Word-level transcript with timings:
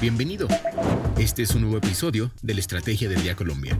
Bienvenido. 0.00 0.48
Este 1.18 1.42
es 1.42 1.54
un 1.54 1.60
nuevo 1.60 1.76
episodio 1.76 2.30
de 2.40 2.54
la 2.54 2.60
Estrategia 2.60 3.06
del 3.06 3.22
Día 3.22 3.36
Colombia. 3.36 3.78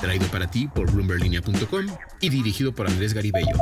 Traído 0.00 0.28
para 0.28 0.48
ti 0.48 0.68
por 0.68 0.92
bloomberlinia.com 0.92 1.86
y 2.20 2.28
dirigido 2.28 2.72
por 2.72 2.86
Andrés 2.86 3.14
Garibello. 3.14 3.56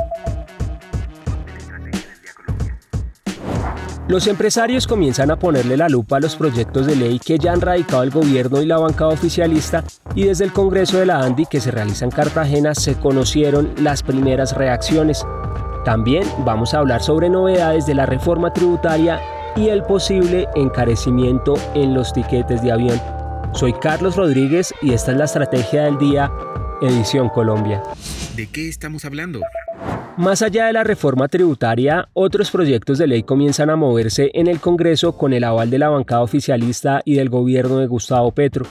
Los 4.07 4.27
empresarios 4.27 4.85
comienzan 4.85 5.31
a 5.31 5.39
ponerle 5.39 5.77
la 5.77 5.89
lupa 5.89 6.17
a 6.17 6.19
los 6.19 6.35
proyectos 6.35 6.85
de 6.85 6.95
ley 6.95 7.17
que 7.17 7.39
ya 7.39 7.53
han 7.53 7.61
radicado 7.61 8.03
el 8.03 8.11
gobierno 8.11 8.61
y 8.61 8.67
la 8.67 8.77
bancada 8.77 9.09
oficialista 9.09 9.83
y 10.13 10.25
desde 10.25 10.45
el 10.45 10.53
Congreso 10.53 10.99
de 10.99 11.07
la 11.07 11.21
ANDI 11.21 11.47
que 11.47 11.59
se 11.59 11.71
realiza 11.71 12.05
en 12.05 12.11
Cartagena 12.11 12.75
se 12.75 12.93
conocieron 12.93 13.73
las 13.79 14.03
primeras 14.03 14.55
reacciones. 14.55 15.25
También 15.83 16.23
vamos 16.45 16.75
a 16.75 16.79
hablar 16.79 17.01
sobre 17.01 17.29
novedades 17.29 17.87
de 17.87 17.95
la 17.95 18.05
reforma 18.05 18.53
tributaria 18.53 19.19
y 19.57 19.69
el 19.69 19.83
posible 19.83 20.47
encarecimiento 20.55 21.55
en 21.73 21.95
los 21.95 22.13
tiquetes 22.13 22.61
de 22.61 22.71
avión. 22.71 23.01
Soy 23.53 23.73
Carlos 23.73 24.15
Rodríguez 24.15 24.73
y 24.83 24.93
esta 24.93 25.11
es 25.11 25.17
la 25.17 25.25
Estrategia 25.25 25.83
del 25.85 25.97
Día, 25.97 26.31
Edición 26.81 27.29
Colombia. 27.29 27.81
¿De 28.35 28.47
qué 28.47 28.69
estamos 28.69 29.03
hablando? 29.03 29.41
Más 30.15 30.43
allá 30.43 30.67
de 30.67 30.73
la 30.73 30.83
reforma 30.83 31.27
tributaria, 31.27 32.07
otros 32.13 32.51
proyectos 32.51 32.99
de 32.99 33.07
ley 33.07 33.23
comienzan 33.23 33.71
a 33.71 33.75
moverse 33.75 34.29
en 34.35 34.47
el 34.47 34.59
Congreso 34.59 35.17
con 35.17 35.33
el 35.33 35.43
aval 35.43 35.71
de 35.71 35.79
la 35.79 35.89
bancada 35.89 36.21
oficialista 36.21 37.01
y 37.03 37.15
del 37.15 37.29
gobierno 37.29 37.79
de 37.79 37.87
Gustavo 37.87 38.31
Petro. 38.31 38.65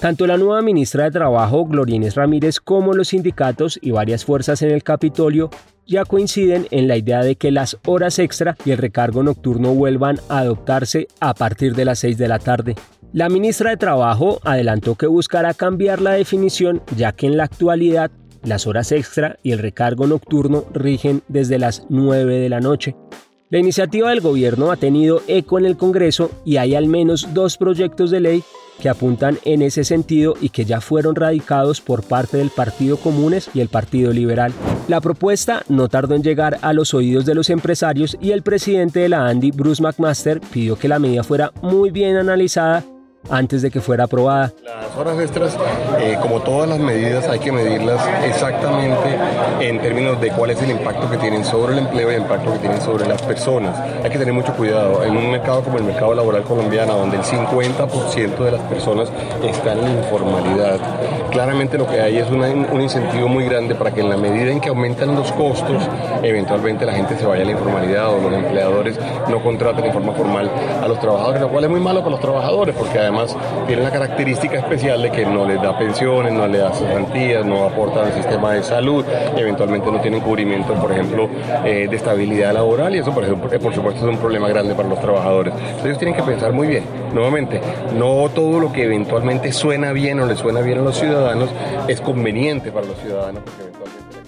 Tanto 0.00 0.26
la 0.26 0.38
nueva 0.38 0.62
ministra 0.62 1.04
de 1.04 1.10
Trabajo, 1.10 1.66
Glorines 1.66 2.14
Ramírez, 2.14 2.60
como 2.60 2.94
los 2.94 3.08
sindicatos 3.08 3.78
y 3.80 3.90
varias 3.90 4.24
fuerzas 4.24 4.62
en 4.62 4.70
el 4.70 4.82
Capitolio 4.82 5.50
ya 5.86 6.04
coinciden 6.04 6.66
en 6.70 6.88
la 6.88 6.96
idea 6.96 7.22
de 7.22 7.36
que 7.36 7.50
las 7.50 7.78
horas 7.86 8.18
extra 8.18 8.56
y 8.64 8.70
el 8.70 8.78
recargo 8.78 9.22
nocturno 9.22 9.74
vuelvan 9.74 10.20
a 10.28 10.38
adoptarse 10.38 11.08
a 11.20 11.34
partir 11.34 11.74
de 11.74 11.84
las 11.84 11.98
6 12.00 12.18
de 12.18 12.28
la 12.28 12.38
tarde. 12.38 12.74
La 13.12 13.28
ministra 13.28 13.70
de 13.70 13.76
Trabajo 13.76 14.40
adelantó 14.44 14.96
que 14.96 15.06
buscará 15.06 15.54
cambiar 15.54 16.00
la 16.00 16.12
definición 16.12 16.82
ya 16.96 17.12
que 17.12 17.26
en 17.26 17.36
la 17.36 17.44
actualidad 17.44 18.10
las 18.42 18.66
horas 18.66 18.92
extra 18.92 19.38
y 19.42 19.52
el 19.52 19.58
recargo 19.58 20.06
nocturno 20.06 20.64
rigen 20.72 21.22
desde 21.28 21.58
las 21.58 21.86
9 21.88 22.40
de 22.40 22.48
la 22.48 22.60
noche. 22.60 22.96
La 23.50 23.58
iniciativa 23.58 24.10
del 24.10 24.20
gobierno 24.20 24.72
ha 24.72 24.76
tenido 24.76 25.22
eco 25.28 25.58
en 25.58 25.66
el 25.66 25.76
Congreso 25.76 26.30
y 26.44 26.56
hay 26.56 26.74
al 26.74 26.86
menos 26.86 27.32
dos 27.34 27.56
proyectos 27.56 28.10
de 28.10 28.20
ley 28.20 28.42
que 28.80 28.88
apuntan 28.88 29.38
en 29.44 29.62
ese 29.62 29.84
sentido 29.84 30.34
y 30.40 30.50
que 30.50 30.64
ya 30.64 30.80
fueron 30.80 31.14
radicados 31.14 31.80
por 31.80 32.02
parte 32.02 32.36
del 32.36 32.50
Partido 32.50 32.96
Comunes 32.96 33.50
y 33.54 33.60
el 33.60 33.68
Partido 33.68 34.12
Liberal. 34.12 34.52
La 34.88 35.00
propuesta 35.00 35.62
no 35.68 35.88
tardó 35.88 36.14
en 36.14 36.22
llegar 36.22 36.58
a 36.62 36.72
los 36.72 36.94
oídos 36.94 37.24
de 37.24 37.34
los 37.34 37.50
empresarios 37.50 38.16
y 38.20 38.32
el 38.32 38.42
presidente 38.42 39.00
de 39.00 39.08
la 39.08 39.26
ANDI, 39.26 39.50
Bruce 39.50 39.82
McMaster, 39.82 40.40
pidió 40.40 40.76
que 40.76 40.88
la 40.88 40.98
medida 40.98 41.22
fuera 41.24 41.52
muy 41.62 41.90
bien 41.90 42.16
analizada 42.16 42.84
antes 43.30 43.62
de 43.62 43.70
que 43.70 43.80
fuera 43.80 44.04
aprobada. 44.04 44.52
Las 44.64 44.96
horas 44.96 45.18
extras, 45.18 45.56
eh, 45.98 46.16
como 46.20 46.40
todas 46.40 46.68
las 46.68 46.78
medidas, 46.78 47.28
hay 47.28 47.38
que 47.38 47.52
medirlas 47.52 48.00
exactamente 48.24 49.18
en 49.60 49.80
términos 49.80 50.20
de 50.20 50.30
cuál 50.30 50.50
es 50.50 50.62
el 50.62 50.70
impacto 50.70 51.10
que 51.10 51.16
tienen 51.16 51.44
sobre 51.44 51.72
el 51.72 51.80
empleo 51.80 52.10
y 52.10 52.14
el 52.14 52.22
impacto 52.22 52.52
que 52.52 52.58
tienen 52.58 52.80
sobre 52.80 53.06
las 53.06 53.20
personas. 53.22 53.78
Hay 54.02 54.10
que 54.10 54.18
tener 54.18 54.34
mucho 54.34 54.52
cuidado. 54.54 55.02
En 55.04 55.16
un 55.16 55.30
mercado 55.30 55.62
como 55.62 55.78
el 55.78 55.84
mercado 55.84 56.14
laboral 56.14 56.42
colombiano, 56.42 56.96
donde 56.96 57.16
el 57.16 57.22
50% 57.22 58.44
de 58.44 58.52
las 58.52 58.60
personas 58.62 59.08
están 59.42 59.78
en 59.78 59.98
informalidad, 59.98 60.78
claramente 61.30 61.78
lo 61.78 61.86
que 61.86 62.00
hay 62.00 62.18
es 62.18 62.28
un 62.30 62.80
incentivo 62.80 63.28
muy 63.28 63.44
grande 63.44 63.74
para 63.74 63.92
que 63.92 64.00
en 64.00 64.10
la 64.10 64.16
medida 64.16 64.50
en 64.50 64.60
que 64.60 64.68
aumentan 64.68 65.14
los 65.14 65.32
costos, 65.32 65.82
eventualmente 66.22 66.84
la 66.86 66.92
gente 66.92 67.16
se 67.16 67.26
vaya 67.26 67.42
a 67.42 67.46
la 67.46 67.52
informalidad 67.52 68.14
o 68.14 68.18
los 68.18 68.32
empleadores 68.32 68.98
no 69.28 69.42
contraten 69.42 69.84
de 69.84 69.92
forma 69.92 70.12
formal 70.12 70.50
a 70.82 70.86
los 70.86 71.00
trabajadores, 71.00 71.40
lo 71.40 71.48
cual 71.48 71.64
es 71.64 71.70
muy 71.70 71.80
malo 71.80 72.00
para 72.00 72.10
los 72.10 72.20
trabajadores, 72.20 72.74
porque 72.76 72.98
además 72.98 73.13
tiene 73.66 73.82
la 73.82 73.90
característica 73.90 74.58
especial 74.58 75.02
de 75.02 75.10
que 75.10 75.24
no 75.24 75.46
les 75.46 75.60
da 75.60 75.76
pensiones, 75.78 76.32
no 76.32 76.46
les 76.46 76.60
da 76.60 76.72
cesantías, 76.72 77.44
no 77.44 77.64
aportan 77.64 78.06
al 78.06 78.12
sistema 78.14 78.52
de 78.52 78.62
salud, 78.62 79.04
eventualmente 79.36 79.90
no 79.90 80.00
tienen 80.00 80.20
cubrimiento, 80.20 80.74
por 80.74 80.92
ejemplo, 80.92 81.28
eh, 81.64 81.86
de 81.88 81.96
estabilidad 81.96 82.52
laboral 82.52 82.94
y 82.94 82.98
eso, 82.98 83.12
por, 83.12 83.24
ejemplo, 83.24 83.50
por 83.60 83.74
supuesto, 83.74 84.00
es 84.00 84.14
un 84.14 84.18
problema 84.18 84.48
grande 84.48 84.74
para 84.74 84.88
los 84.88 85.00
trabajadores. 85.00 85.54
Entonces 85.54 85.84
ellos 85.84 85.98
tienen 85.98 86.16
que 86.16 86.22
pensar 86.22 86.52
muy 86.52 86.66
bien. 86.66 86.84
Nuevamente, 87.12 87.60
no 87.96 88.28
todo 88.34 88.58
lo 88.58 88.72
que 88.72 88.84
eventualmente 88.84 89.52
suena 89.52 89.92
bien 89.92 90.20
o 90.20 90.26
le 90.26 90.36
suena 90.36 90.60
bien 90.60 90.78
a 90.78 90.82
los 90.82 90.98
ciudadanos 90.98 91.48
es 91.88 92.00
conveniente 92.00 92.72
para 92.72 92.86
los 92.86 92.98
ciudadanos, 92.98 93.42
porque 93.44 93.62
eventualmente 93.62 94.23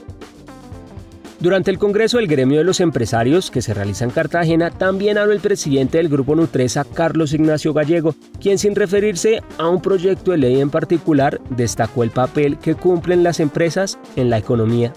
durante 1.38 1.70
el 1.70 1.78
Congreso 1.78 2.16
del 2.16 2.28
Gremio 2.28 2.58
de 2.58 2.64
los 2.64 2.80
Empresarios, 2.80 3.50
que 3.50 3.60
se 3.60 3.74
realiza 3.74 4.04
en 4.04 4.10
Cartagena, 4.10 4.70
también 4.70 5.18
habló 5.18 5.32
el 5.32 5.40
presidente 5.40 5.98
del 5.98 6.08
Grupo 6.08 6.34
Nutresa, 6.34 6.84
Carlos 6.84 7.34
Ignacio 7.34 7.74
Gallego, 7.74 8.14
quien 8.40 8.58
sin 8.58 8.74
referirse 8.74 9.42
a 9.58 9.68
un 9.68 9.82
proyecto 9.82 10.30
de 10.30 10.38
ley 10.38 10.60
en 10.60 10.70
particular, 10.70 11.40
destacó 11.50 12.02
el 12.04 12.10
papel 12.10 12.58
que 12.58 12.74
cumplen 12.74 13.22
las 13.22 13.40
empresas 13.40 13.98
en 14.16 14.30
la 14.30 14.38
economía. 14.38 14.92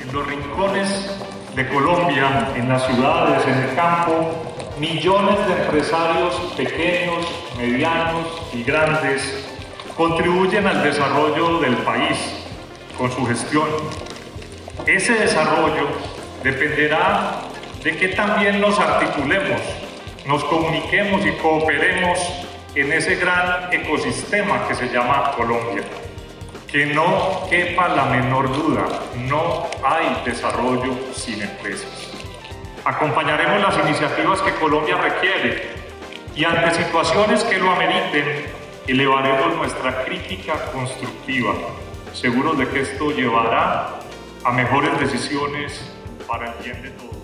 En 0.00 0.12
los 0.12 0.26
rincones 0.26 1.10
de 1.54 1.68
Colombia, 1.68 2.48
en 2.56 2.68
las 2.68 2.84
ciudades, 2.86 3.46
en 3.46 3.70
el 3.70 3.76
campo, 3.76 4.54
millones 4.80 5.38
de 5.46 5.62
empresarios 5.62 6.34
pequeños, 6.56 7.26
medianos 7.56 8.26
y 8.52 8.62
grandes 8.64 9.22
contribuyen 9.96 10.66
al 10.66 10.82
desarrollo 10.82 11.60
del 11.60 11.76
país 11.78 12.18
con 12.98 13.10
su 13.10 13.24
gestión 13.26 13.64
ese 14.86 15.14
desarrollo 15.14 15.88
dependerá 16.44 17.40
de 17.82 17.96
que 17.96 18.08
también 18.08 18.60
nos 18.60 18.78
articulemos, 18.78 19.60
nos 20.26 20.44
comuniquemos 20.44 21.26
y 21.26 21.32
cooperemos 21.32 22.18
en 22.74 22.92
ese 22.92 23.16
gran 23.16 23.72
ecosistema 23.72 24.66
que 24.68 24.74
se 24.74 24.88
llama 24.88 25.32
Colombia. 25.36 25.82
Que 26.70 26.86
no 26.86 27.46
quepa 27.48 27.88
la 27.88 28.04
menor 28.04 28.52
duda, 28.52 28.84
no 29.16 29.66
hay 29.84 30.22
desarrollo 30.24 30.94
sin 31.14 31.42
empresas. 31.42 32.12
Acompañaremos 32.84 33.60
las 33.62 33.78
iniciativas 33.86 34.40
que 34.42 34.52
Colombia 34.54 34.96
requiere 34.98 35.70
y 36.36 36.44
ante 36.44 36.74
situaciones 36.74 37.42
que 37.44 37.58
lo 37.58 37.70
ameriten, 37.70 38.46
elevaremos 38.86 39.56
nuestra 39.56 40.04
crítica 40.04 40.70
constructiva, 40.72 41.54
seguros 42.12 42.58
de 42.58 42.68
que 42.68 42.82
esto 42.82 43.10
llevará 43.10 44.05
a 44.46 44.52
mejores 44.52 44.98
decisiones 45.00 45.72
para 46.28 46.52
el 46.52 46.62
bien 46.62 46.80
de 46.80 46.90
todos. 46.90 47.16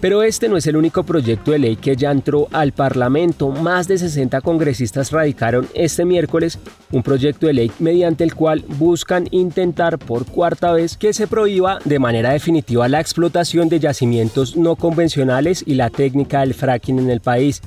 Pero 0.00 0.22
este 0.22 0.48
no 0.48 0.56
es 0.56 0.66
el 0.66 0.76
único 0.76 1.02
proyecto 1.02 1.50
de 1.50 1.58
ley 1.58 1.76
que 1.76 1.96
ya 1.96 2.12
entró 2.12 2.46
al 2.52 2.72
Parlamento. 2.72 3.50
Más 3.50 3.88
de 3.88 3.98
60 3.98 4.40
congresistas 4.40 5.10
radicaron 5.10 5.68
este 5.74 6.04
miércoles 6.04 6.58
un 6.92 7.02
proyecto 7.02 7.46
de 7.46 7.52
ley 7.52 7.72
mediante 7.80 8.22
el 8.22 8.34
cual 8.34 8.64
buscan 8.66 9.26
intentar 9.32 9.98
por 9.98 10.24
cuarta 10.26 10.72
vez 10.72 10.96
que 10.96 11.12
se 11.12 11.26
prohíba 11.26 11.78
de 11.84 11.98
manera 11.98 12.30
definitiva 12.30 12.88
la 12.88 13.00
explotación 13.00 13.68
de 13.68 13.80
yacimientos 13.80 14.56
no 14.56 14.76
convencionales 14.76 15.64
y 15.66 15.74
la 15.74 15.90
técnica 15.90 16.40
del 16.40 16.54
fracking 16.54 16.98
en 16.98 17.10
el 17.10 17.20
país. 17.20 17.60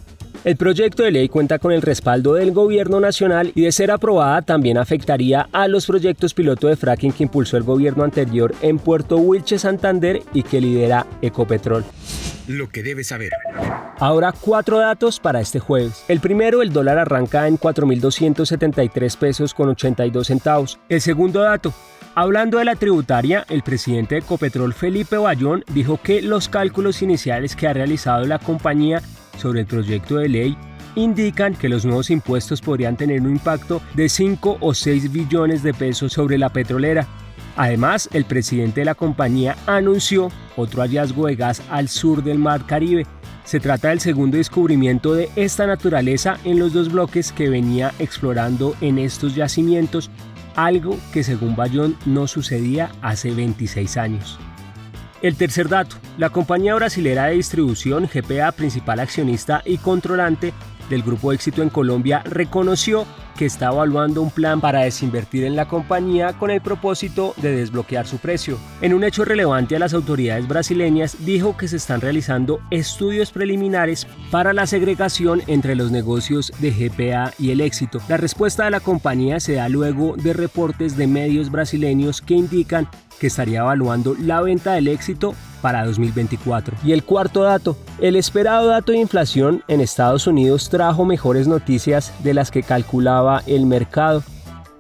El 0.45 0.57
proyecto 0.57 1.01
de 1.01 1.09
ley 1.09 1.28
cuenta 1.28 1.57
con 1.57 1.72
el 1.72 1.81
respaldo 1.81 2.35
del 2.35 2.51
gobierno 2.51 3.00
nacional 3.00 3.51
y 3.56 3.63
de 3.63 3.72
ser 3.72 3.89
aprobada 3.89 4.44
también 4.44 4.78
afectaría 4.78 5.50
a 5.51 5.67
los 5.67 5.88
proyectos 5.88 6.35
piloto 6.35 6.67
de 6.67 6.75
fracking 6.75 7.13
que 7.13 7.23
impulsó 7.23 7.57
el 7.57 7.63
gobierno 7.63 8.03
anterior 8.03 8.53
en 8.61 8.78
Puerto 8.78 9.17
Wilche, 9.17 9.57
Santander 9.57 10.22
y 10.35 10.44
que 10.44 10.61
lidera 10.61 11.07
Ecopetrol. 11.23 11.83
Lo 12.47 12.69
que 12.69 12.83
debes 12.83 13.07
saber. 13.07 13.31
Ahora 13.97 14.31
cuatro 14.39 14.78
datos 14.78 15.19
para 15.19 15.41
este 15.41 15.59
jueves. 15.59 16.06
El 16.07 16.19
primero, 16.19 16.62
el 16.62 16.72
dólar 16.72 17.00
arranca 17.00 17.47
en 17.47 17.57
4.273 17.57 19.17
pesos 19.17 19.51
con 19.51 19.69
82 19.69 20.27
centavos. 20.27 20.77
El 20.89 21.01
segundo 21.01 21.41
dato, 21.41 21.73
Hablando 22.17 22.59
de 22.59 22.66
la 22.66 22.75
tributaria, 22.75 23.45
el 23.50 23.62
presidente 23.62 24.16
de 24.16 24.22
Ecopetrol 24.22 24.73
Felipe 24.73 25.17
Bayón 25.17 25.66
dijo 25.73 26.00
que 26.01 26.22
los 26.22 26.47
cálculos 26.47 27.01
iniciales 27.01 27.57
que 27.57 27.67
ha 27.67 27.73
realizado 27.73 28.23
la 28.25 28.39
compañía 28.39 29.01
sobre 29.38 29.62
el 29.62 29.65
proyecto 29.65 30.18
de 30.18 30.30
ley 30.30 30.57
indican 30.95 31.54
que 31.56 31.69
los 31.69 31.86
nuevos 31.86 32.09
impuestos 32.09 32.62
podrían 32.62 32.98
tener 32.98 33.21
un 33.21 33.31
impacto 33.31 33.81
de 33.94 34.09
5 34.09 34.57
o 34.59 34.74
6 34.74 35.12
billones 35.12 35.63
de 35.63 35.74
pesos 35.74 36.13
sobre 36.13 36.38
la 36.38 36.50
petrolera. 36.50 37.07
Además, 37.57 38.09
el 38.13 38.25
presidente 38.25 38.81
de 38.81 38.86
la 38.86 38.95
compañía 38.95 39.56
anunció 39.65 40.30
otro 40.57 40.81
hallazgo 40.81 41.27
de 41.27 41.36
gas 41.36 41.62
al 41.69 41.88
sur 41.88 42.24
del 42.24 42.39
Mar 42.39 42.65
Caribe. 42.65 43.06
Se 43.45 43.59
trata 43.59 43.89
del 43.89 44.00
segundo 44.00 44.38
descubrimiento 44.38 45.13
de 45.13 45.30
esta 45.36 45.68
naturaleza 45.68 46.38
en 46.44 46.59
los 46.59 46.74
dos 46.74 46.92
bloques 46.92 47.31
que 47.31 47.50
venía 47.50 47.94
explorando 48.00 48.75
en 48.81 48.98
estos 48.98 49.36
yacimientos, 49.36 50.09
algo 50.56 50.98
que 51.13 51.24
según 51.24 51.56
Bayón 51.56 51.95
no 52.06 52.27
sucedía 52.27 52.92
hace 53.01 53.31
26 53.31 53.98
años. 53.98 54.39
El 55.25 55.38
tercer 55.38 55.69
dato, 55.69 55.95
la 56.19 56.30
compañía 56.30 56.75
brasilera 56.75 57.25
de 57.25 57.33
distribución 57.33 58.06
GPA, 58.06 58.51
principal 58.51 59.00
accionista 59.00 59.63
y 59.66 59.80
controlante, 59.80 60.54
del 60.88 61.01
Grupo 61.01 61.33
Éxito 61.33 61.63
en 61.63 61.69
Colombia 61.69 62.22
reconoció 62.25 63.07
que 63.36 63.45
está 63.45 63.68
evaluando 63.68 64.22
un 64.22 64.31
plan 64.31 64.62
para 64.62 64.81
desinvertir 64.81 65.44
en 65.44 65.57
la 65.57 65.68
compañía 65.68 66.33
con 66.33 66.51
el 66.51 66.62
propósito 66.62 67.33
de 67.38 67.54
desbloquear 67.54 68.07
su 68.07 68.18
precio. 68.18 68.57
En 68.81 68.94
un 68.94 69.04
hecho 69.04 69.25
relevante 69.25 69.75
a 69.75 69.80
las 69.80 69.94
autoridades 69.94 70.48
brasileñas 70.48 71.18
dijo 71.25 71.57
que 71.57 71.68
se 71.68 71.75
están 71.75 72.00
realizando 72.00 72.62
estudios 72.71 73.31
preliminares 73.31 74.07
para 74.31 74.54
la 74.54 74.68
segregación 74.68 75.42
entre 75.48 75.75
los 75.75 75.92
negocios 75.92 76.54
de 76.60 76.71
GPA 76.71 77.33
y 77.38 77.51
el 77.51 77.60
éxito. 77.60 78.00
La 78.07 78.18
respuesta 78.18 78.66
de 78.66 78.71
la 78.71 78.80
compañía 78.80 79.42
se 79.42 79.56
da 79.56 79.68
luego 79.68 80.16
de 80.16 80.31
reportes 80.31 80.95
de 80.95 81.07
medios 81.07 81.51
brasileños 81.51 82.21
que 82.21 82.36
indican 82.36 82.88
que 83.19 83.27
estaría 83.27 83.59
evaluando 83.59 84.15
la 84.19 84.41
venta 84.41 84.73
del 84.73 84.88
éxito 84.88 85.35
para 85.62 85.85
2024. 85.85 86.77
Y 86.83 86.91
el 86.91 87.03
cuarto 87.03 87.44
dato, 87.44 87.75
el 88.00 88.15
esperado 88.15 88.67
dato 88.67 88.91
de 88.91 89.00
inflación 89.00 89.63
en 89.67 89.81
Estados 89.81 90.27
Unidos 90.27 90.69
trajo 90.69 91.06
mejores 91.06 91.47
noticias 91.47 92.13
de 92.23 92.33
las 92.33 92.51
que 92.51 92.63
calculaba 92.63 93.41
el 93.47 93.65
mercado. 93.65 94.23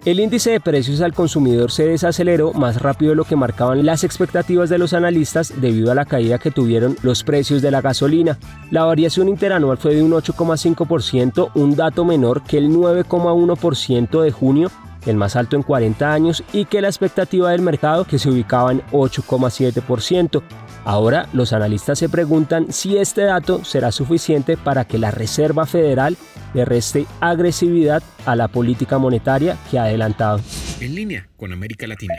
El 0.05 0.19
índice 0.19 0.51
de 0.51 0.59
precios 0.59 1.01
al 1.01 1.15
consumidor 1.15 1.71
se 1.71 1.87
desaceleró 1.87 2.53
más 2.53 2.79
rápido 2.79 3.09
de 3.09 3.15
lo 3.15 3.23
que 3.23 3.35
marcaban 3.35 3.83
las 3.83 4.03
expectativas 4.03 4.69
de 4.69 4.77
los 4.77 4.93
analistas 4.93 5.51
debido 5.59 5.91
a 5.91 5.95
la 5.95 6.05
caída 6.05 6.37
que 6.37 6.51
tuvieron 6.51 6.95
los 7.01 7.23
precios 7.23 7.63
de 7.63 7.71
la 7.71 7.81
gasolina. 7.81 8.37
La 8.69 8.83
variación 8.83 9.27
interanual 9.27 9.79
fue 9.79 9.95
de 9.95 10.03
un 10.03 10.11
8,5%, 10.11 11.49
un 11.55 11.75
dato 11.75 12.05
menor 12.05 12.43
que 12.43 12.59
el 12.59 12.69
9,1% 12.69 14.21
de 14.21 14.31
junio 14.31 14.71
el 15.05 15.15
más 15.15 15.35
alto 15.35 15.55
en 15.55 15.63
40 15.63 16.11
años, 16.11 16.43
y 16.53 16.65
que 16.65 16.81
la 16.81 16.87
expectativa 16.87 17.51
del 17.51 17.61
mercado 17.61 18.05
que 18.05 18.19
se 18.19 18.29
ubicaba 18.29 18.71
en 18.71 18.81
8,7%. 18.91 20.41
Ahora 20.85 21.27
los 21.33 21.51
analistas 21.51 21.97
se 21.97 22.09
preguntan 22.09 22.71
si 22.71 22.97
este 22.97 23.23
dato 23.23 23.63
será 23.65 23.91
suficiente 23.91 24.55
para 24.55 24.85
que 24.85 24.99
la 24.99 25.11
Reserva 25.11 25.65
Federal 25.65 26.15
le 26.53 26.63
reste 26.63 27.07
agresividad 27.19 28.03
a 28.25 28.35
la 28.35 28.47
política 28.47 28.97
monetaria 28.97 29.57
que 29.69 29.79
ha 29.79 29.83
adelantado. 29.83 30.39
En 30.81 30.93
línea 30.93 31.29
con 31.37 31.53
América 31.53 31.87
Latina. 31.87 32.15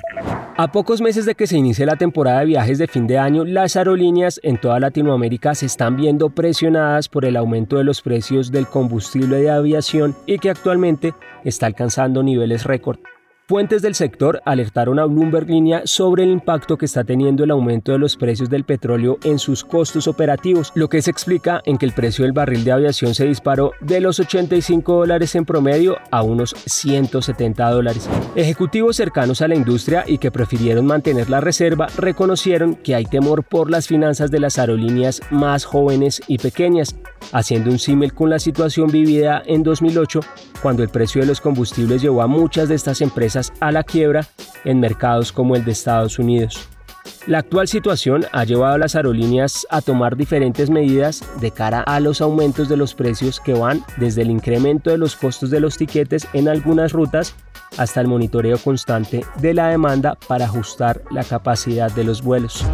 A 0.56 0.72
pocos 0.72 1.02
meses 1.02 1.26
de 1.26 1.34
que 1.34 1.46
se 1.46 1.58
inicie 1.58 1.84
la 1.84 1.96
temporada 1.96 2.40
de 2.40 2.46
viajes 2.46 2.78
de 2.78 2.86
fin 2.86 3.06
de 3.06 3.18
año, 3.18 3.44
las 3.44 3.76
aerolíneas 3.76 4.40
en 4.42 4.58
toda 4.58 4.80
Latinoamérica 4.80 5.54
se 5.54 5.66
están 5.66 5.96
viendo 5.96 6.30
presionadas 6.30 7.10
por 7.10 7.26
el 7.26 7.36
aumento 7.36 7.76
de 7.76 7.84
los 7.84 8.00
precios 8.00 8.50
del 8.50 8.66
combustible 8.66 9.36
de 9.36 9.50
aviación 9.50 10.16
y 10.24 10.38
que 10.38 10.48
actualmente 10.48 11.12
está 11.44 11.66
alcanzando 11.66 12.22
niveles 12.22 12.64
récord. 12.64 12.98
Fuentes 13.48 13.80
del 13.80 13.94
sector 13.94 14.42
alertaron 14.44 14.98
a 14.98 15.04
Bloomberg 15.04 15.48
Línea 15.48 15.82
sobre 15.84 16.24
el 16.24 16.30
impacto 16.30 16.76
que 16.76 16.86
está 16.86 17.04
teniendo 17.04 17.44
el 17.44 17.52
aumento 17.52 17.92
de 17.92 17.98
los 18.00 18.16
precios 18.16 18.50
del 18.50 18.64
petróleo 18.64 19.18
en 19.22 19.38
sus 19.38 19.62
costos 19.62 20.08
operativos, 20.08 20.72
lo 20.74 20.88
que 20.88 21.00
se 21.00 21.12
explica 21.12 21.62
en 21.64 21.78
que 21.78 21.86
el 21.86 21.92
precio 21.92 22.24
del 22.24 22.32
barril 22.32 22.64
de 22.64 22.72
aviación 22.72 23.14
se 23.14 23.24
disparó 23.24 23.70
de 23.80 24.00
los 24.00 24.18
85 24.18 24.92
dólares 24.92 25.36
en 25.36 25.44
promedio 25.44 25.96
a 26.10 26.22
unos 26.22 26.56
170 26.66 27.70
dólares. 27.70 28.10
Ejecutivos 28.34 28.96
cercanos 28.96 29.40
a 29.40 29.46
la 29.46 29.54
industria 29.54 30.02
y 30.04 30.18
que 30.18 30.32
prefirieron 30.32 30.84
mantener 30.84 31.30
la 31.30 31.40
reserva 31.40 31.86
reconocieron 31.96 32.74
que 32.74 32.96
hay 32.96 33.04
temor 33.04 33.44
por 33.44 33.70
las 33.70 33.86
finanzas 33.86 34.32
de 34.32 34.40
las 34.40 34.58
aerolíneas 34.58 35.20
más 35.30 35.64
jóvenes 35.64 36.20
y 36.26 36.38
pequeñas, 36.38 36.96
haciendo 37.32 37.70
un 37.70 37.78
símil 37.78 38.12
con 38.12 38.28
la 38.28 38.40
situación 38.40 38.90
vivida 38.90 39.40
en 39.46 39.62
2008, 39.62 40.18
cuando 40.62 40.82
el 40.82 40.88
precio 40.88 41.20
de 41.20 41.28
los 41.28 41.40
combustibles 41.40 42.02
llevó 42.02 42.22
a 42.22 42.26
muchas 42.26 42.68
de 42.68 42.74
estas 42.74 43.00
a 43.60 43.72
la 43.72 43.82
quiebra 43.82 44.26
en 44.64 44.80
mercados 44.80 45.32
como 45.32 45.56
el 45.56 45.64
de 45.64 45.72
Estados 45.72 46.18
Unidos. 46.18 46.68
La 47.26 47.38
actual 47.38 47.66
situación 47.66 48.24
ha 48.32 48.44
llevado 48.44 48.74
a 48.74 48.78
las 48.78 48.94
aerolíneas 48.94 49.66
a 49.70 49.80
tomar 49.80 50.16
diferentes 50.16 50.70
medidas 50.70 51.24
de 51.40 51.50
cara 51.50 51.80
a 51.80 51.98
los 51.98 52.20
aumentos 52.20 52.68
de 52.68 52.76
los 52.76 52.94
precios 52.94 53.40
que 53.40 53.52
van 53.52 53.84
desde 53.96 54.22
el 54.22 54.30
incremento 54.30 54.90
de 54.90 54.98
los 54.98 55.16
costos 55.16 55.50
de 55.50 55.60
los 55.60 55.76
tiquetes 55.76 56.26
en 56.32 56.48
algunas 56.48 56.92
rutas 56.92 57.34
hasta 57.78 58.00
el 58.00 58.06
monitoreo 58.06 58.58
constante 58.58 59.24
de 59.40 59.54
la 59.54 59.68
demanda 59.68 60.16
para 60.28 60.44
ajustar 60.44 61.02
la 61.10 61.24
capacidad 61.24 61.90
de 61.90 62.04
los 62.04 62.22
vuelos. 62.22 62.64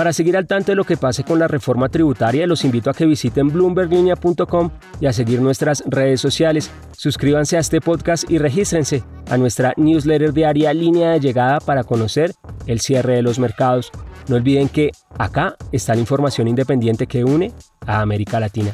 Para 0.00 0.14
seguir 0.14 0.34
al 0.38 0.46
tanto 0.46 0.72
de 0.72 0.76
lo 0.76 0.84
que 0.84 0.96
pase 0.96 1.24
con 1.24 1.38
la 1.38 1.46
reforma 1.46 1.90
tributaria, 1.90 2.46
los 2.46 2.64
invito 2.64 2.88
a 2.88 2.94
que 2.94 3.04
visiten 3.04 3.48
bloomberglinea.com 3.48 4.70
y 4.98 5.04
a 5.04 5.12
seguir 5.12 5.42
nuestras 5.42 5.84
redes 5.86 6.22
sociales. 6.22 6.70
Suscríbanse 6.92 7.58
a 7.58 7.60
este 7.60 7.82
podcast 7.82 8.24
y 8.30 8.38
regístrense 8.38 9.04
a 9.28 9.36
nuestra 9.36 9.74
newsletter 9.76 10.32
diaria 10.32 10.72
Línea 10.72 11.10
de 11.10 11.20
Llegada 11.20 11.60
para 11.60 11.84
conocer 11.84 12.32
el 12.66 12.80
cierre 12.80 13.16
de 13.16 13.20
los 13.20 13.38
mercados. 13.38 13.92
No 14.26 14.36
olviden 14.36 14.70
que 14.70 14.90
acá 15.18 15.56
está 15.70 15.92
la 15.92 16.00
información 16.00 16.48
independiente 16.48 17.06
que 17.06 17.22
une 17.22 17.52
a 17.86 18.00
América 18.00 18.40
Latina. 18.40 18.72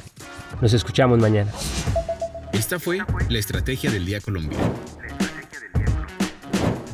Nos 0.63 0.75
escuchamos 0.75 1.19
mañana. 1.19 1.51
Esta 2.53 2.79
fue 2.79 3.01
la 3.29 3.39
Estrategia 3.39 3.91
del 3.91 4.07
Día 4.07 4.21
Colombia 4.21 4.59